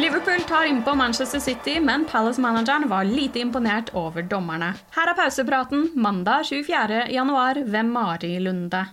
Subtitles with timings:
[0.00, 4.72] Liverpool tar innpå Manchester City, men Palace-manageren var lite imponert over dommerne.
[4.96, 7.02] Her er pausepraten mandag 24.
[7.12, 8.86] januar ved Mari Lunde.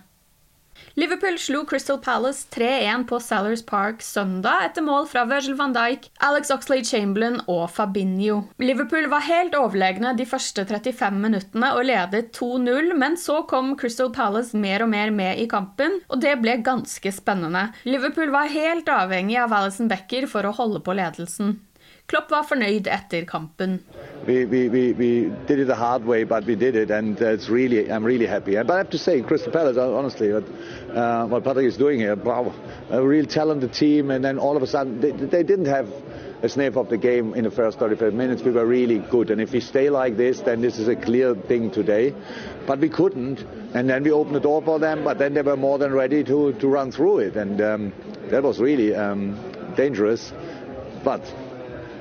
[0.98, 6.08] Liverpool slo Crystal Palace 3-1 på Salers Park søndag etter mål fra Virgil van Dijk,
[6.26, 8.40] Alex Oxlade-Chamberlain og Fabinho.
[8.58, 14.10] Liverpool var helt overlegne de første 35 minuttene og ledet 2-0, men så kom Crystal
[14.14, 17.68] Palace mer og mer med i kampen, og det ble ganske spennende.
[17.86, 21.60] Liverpool var helt avhengig av Alison Becker for å holde på ledelsen.
[22.08, 23.82] Klopp var fornøyd etter kampen.
[24.26, 25.08] We, we, we, we
[25.46, 28.24] did it the hard way, but we did it, and uh, it's really, I'm really
[28.24, 28.54] happy.
[28.56, 30.44] But I have to say, Crystal Palace, honestly, what,
[30.96, 32.54] uh, what Patrick is doing here, wow,
[32.88, 35.92] a real talented team, and then all of a sudden, they, they didn't have
[36.42, 38.42] a sniff of the game in the first 35 minutes.
[38.42, 41.34] We were really good, and if we stay like this, then this is a clear
[41.34, 42.14] thing today.
[42.66, 43.40] But we couldn't,
[43.74, 46.24] and then we opened the door for them, but then they were more than ready
[46.24, 47.92] to, to run through it, and um,
[48.30, 49.36] that was really um,
[49.76, 50.32] dangerous.
[51.04, 51.22] But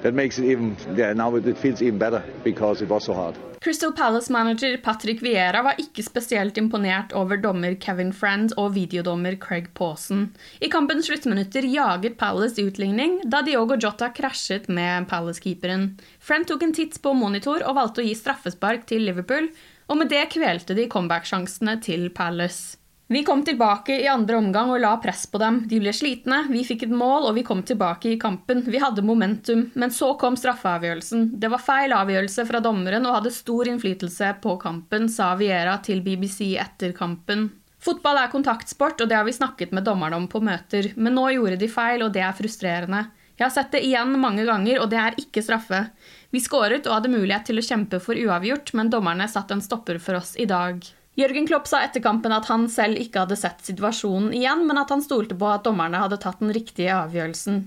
[0.01, 3.35] that makes it even yeah now it feels even better because it was so hard.
[3.61, 9.71] Crystal Palace-manager Patrick Vieira var ikke spesielt imponert over dommer Kevin Friend og videodommer Craig
[9.73, 10.29] Pawson.
[10.61, 15.89] I kampens sluttminutter jaget Palace utligning da Diogo Jota krasjet med Palace-keeperen.
[16.19, 19.49] Friend tok en titt på monitor og valgte å gi straffespark til Liverpool,
[19.89, 22.77] og med det kvelte de comeback-sjansene til Palace.
[23.09, 25.61] Vi kom tilbake i andre omgang og la press på dem.
[25.71, 28.65] De ble slitne, vi fikk et mål og vi kom tilbake i kampen.
[28.67, 31.29] Vi hadde momentum, men så kom straffeavgjørelsen.
[31.39, 36.03] Det var feil avgjørelse fra dommeren og hadde stor innflytelse på kampen, sa Viera til
[36.03, 37.47] BBC etter kampen.
[37.79, 41.29] Fotball er kontaktsport, og det har vi snakket med dommerne om på møter, men nå
[41.37, 43.05] gjorde de feil, og det er frustrerende.
[43.37, 45.85] Jeg har sett det igjen mange ganger, og det er ikke straffe.
[46.33, 50.01] Vi skåret og hadde mulighet til å kjempe for uavgjort, men dommerne satte en stopper
[50.03, 50.81] for oss i dag.
[51.17, 54.91] Jørgen Klopp sa etter kampen at han selv ikke hadde sett situasjonen igjen, men at
[54.93, 57.63] han stolte på at dommerne hadde tatt den riktige avgjørelsen.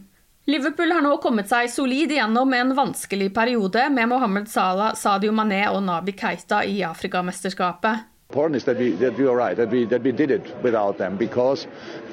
[0.51, 5.65] Liverpool har nå kommet seg solid igjennom en vanskelig periode med Mohammed Salah, Sadio Mané
[5.69, 8.07] og Nabi Keita i Afrikamesterskapet.
[8.31, 10.99] important is that we that we are right that we that we did it without
[10.99, 11.67] them because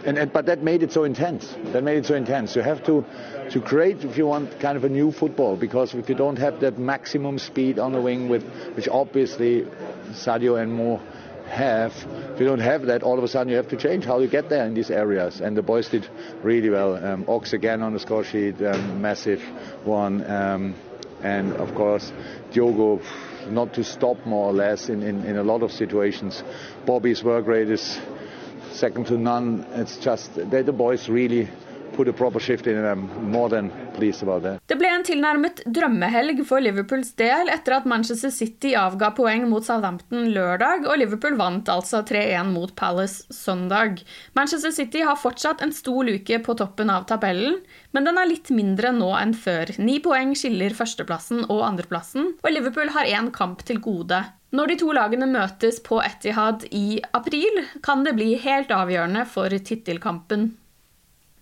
[0.03, 2.83] and, and, but that made it so intense that made it so intense you have
[2.83, 3.05] to
[3.51, 6.59] to create if you want kind of a new football because if you don't have
[6.59, 8.43] that maximum speed on the wing with
[8.75, 9.67] which obviously
[10.11, 10.99] Sadio and Mo
[11.47, 11.93] have.
[12.33, 14.27] If you don't have that, all of a sudden you have to change how you
[14.27, 15.41] get there in these areas.
[15.41, 16.07] And the boys did
[16.43, 16.95] really well.
[16.95, 19.41] Um, Ox again on the score sheet, um, massive
[19.83, 20.29] one.
[20.29, 20.75] Um,
[21.21, 22.11] and of course,
[22.51, 23.01] Diogo
[23.49, 26.43] not to stop more or less in, in, in a lot of situations.
[26.85, 27.99] Bobby's work rate is
[28.71, 29.65] second to none.
[29.71, 31.49] It's just they, the boys really
[34.67, 39.65] Det ble en tilnærmet drømmehelg for Liverpools del etter at Manchester City avga poeng mot
[39.65, 44.03] Southampton lørdag, og Liverpool vant altså 3-1 mot Palace søndag.
[44.37, 47.62] Manchester City har fortsatt en stor luke på toppen av tabellen,
[47.95, 49.71] men den er litt mindre nå enn før.
[49.81, 54.25] Ni poeng skiller førsteplassen og andreplassen, og Liverpool har én kamp til gode.
[54.56, 59.51] Når de to lagene møtes på Etihad i april, kan det bli helt avgjørende for
[59.51, 60.53] tittelkampen.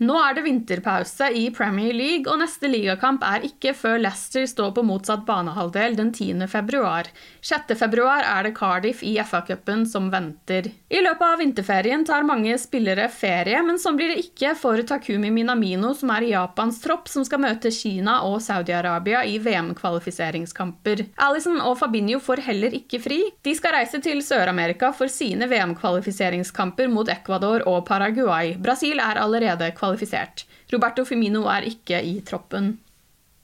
[0.03, 4.73] Nå er det vinterpause i Premier League, og neste ligakamp er ikke før Leicester står
[4.75, 6.49] på motsatt banehalvdel den 10.
[6.51, 7.07] februar.
[7.39, 7.71] 6.
[7.79, 10.67] februar er det Cardiff i FA-cupen som venter.
[10.91, 15.31] I løpet av vinterferien tar mange spillere ferie, men sånn blir det ikke for Takumi
[15.31, 21.05] Minamino, som er Japans tropp, som skal møte Kina og Saudi-Arabia i VM-kvalifiseringskamper.
[21.23, 23.21] Alison og Fabinho får heller ikke fri.
[23.47, 28.57] De skal reise til Sør-Amerika for sine VM-kvalifiseringskamper mot Ecuador og Paraguay.
[28.59, 30.45] Brasil er allerede kvalifisert kvalifisert.
[30.73, 32.75] Roberto Firmino er ikke i troppen.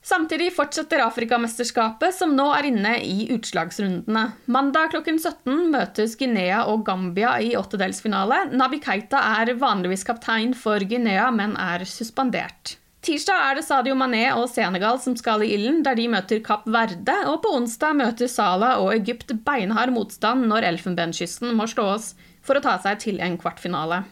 [0.02, 4.24] Samtidig fortsetter Afrikamesterskapet, som nå er inne i utslagsrundene.
[4.50, 8.48] Mandag klokken 17 møtes Guinea og Gambia i åttedelsfinale.
[8.58, 12.80] Nabi Keita er vanligvis kaptein for Guinea, men er suspendert.
[13.06, 16.66] Tirsdag er det Sadio Mané og Senegal som skal i ilden, der de møter Kapp
[16.70, 17.16] Verde.
[17.30, 22.16] Og på onsdag møter Sala og Egypt beinhard motstand når Elfenbenskysten må slås
[22.46, 24.04] for å ta seg til en kvartfinale.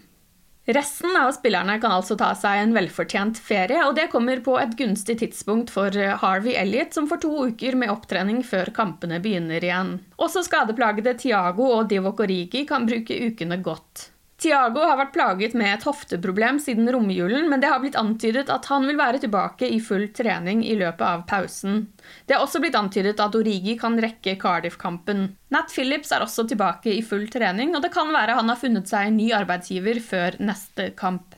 [0.69, 4.75] Resten av spillerne kan altså ta seg en velfortjent ferie, og det kommer på et
[4.77, 9.95] gunstig tidspunkt for Harvey Elliot, som får to uker med opptrening før kampene begynner igjen.
[10.21, 14.11] Også skadeplagede Tiago og Divok Origi kan bruke ukene godt.
[14.39, 18.69] Tiago har vært plaget med et hofteproblem siden romjulen, men det har blitt antydet at
[18.71, 21.81] han vil være tilbake i full trening i løpet av pausen.
[22.23, 25.25] Det har også blitt antydet at Origi kan rekke Cardiff-kampen.
[25.51, 28.87] Nat Phillips er også tilbake i full trening, og det kan være han har funnet
[28.87, 31.35] seg en ny arbeidsgiver før neste kamp.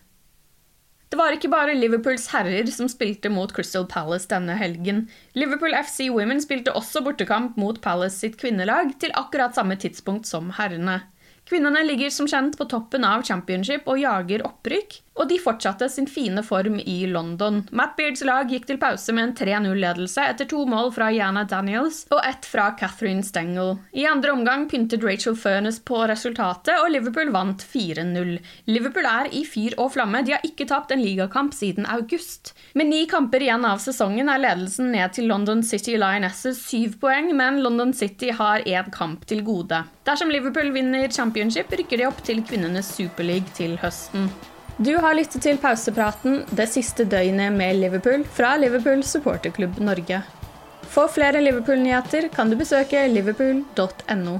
[1.12, 5.07] Det var ikke bare Liverpools herrer som spilte mot Crystal Palace denne helgen.
[5.36, 10.53] Liverpool FC Women spilte også bortekamp mot Palace sitt kvinnelag til akkurat samme tidspunkt som
[10.56, 11.01] herrene.
[11.49, 16.07] Kvinnene ligger som kjent på toppen av championship og jager opprykk, og de fortsatte sin
[16.07, 17.59] fine form i London.
[17.75, 22.05] Matt Beards lag gikk til pause med en 3-0-ledelse etter to mål fra Jana Daniels
[22.13, 23.75] og ett fra Catherine Stengel.
[23.91, 28.38] I andre omgang pyntet Rachel Furness på resultatet, og Liverpool vant 4-0.
[28.71, 32.55] Liverpool er i fyr og flamme, de har ikke tapt en ligakamp siden august.
[32.79, 37.33] Med ni kamper igjen av sesongen er ledelsen ned til London City Lionesses syv poeng,
[37.35, 39.83] men London City har én kamp til gode.
[40.03, 44.31] Dersom Liverpool vinner championship, rykker de opp til kvinnenes superleague til høsten.
[44.81, 50.24] Du har lyttet til pausepraten det siste døgnet med Liverpool fra Liverpool supporterklubb Norge.
[50.92, 54.39] For flere Liverpool-nyheter kan du besøke liverpool.no.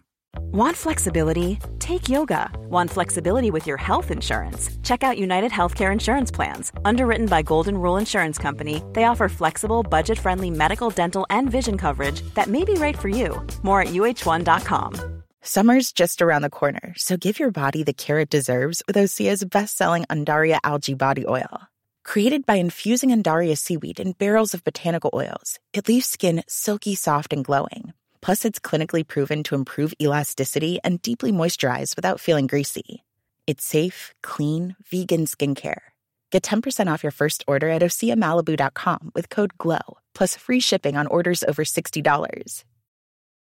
[0.53, 1.59] Want flexibility?
[1.79, 2.51] Take yoga.
[2.67, 4.69] Want flexibility with your health insurance?
[4.83, 6.73] Check out United Healthcare Insurance Plans.
[6.83, 11.77] Underwritten by Golden Rule Insurance Company, they offer flexible, budget friendly medical, dental, and vision
[11.77, 13.41] coverage that may be right for you.
[13.63, 15.23] More at uh1.com.
[15.41, 19.45] Summer's just around the corner, so give your body the care it deserves with Osea's
[19.45, 21.61] best selling Andaria Algae Body Oil.
[22.03, 27.31] Created by infusing Andaria seaweed in barrels of botanical oils, it leaves skin silky soft
[27.31, 33.03] and glowing Plus, it's clinically proven to improve elasticity and deeply moisturize without feeling greasy.
[33.47, 35.81] It's safe, clean, vegan skincare.
[36.31, 41.07] Get 10% off your first order at OseaMalibu.com with code GLOW, plus free shipping on
[41.07, 42.63] orders over $60.